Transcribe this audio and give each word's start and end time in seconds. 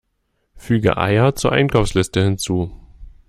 Füge 0.55 0.97
Eier 0.97 1.35
zur 1.35 1.51
Einkaufsliste 1.51 2.23
hinzu! 2.23 2.73